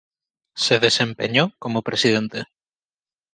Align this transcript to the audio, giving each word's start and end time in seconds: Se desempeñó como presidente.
Se 0.55 0.79
desempeñó 0.79 1.53
como 1.59 1.83
presidente. 1.83 2.45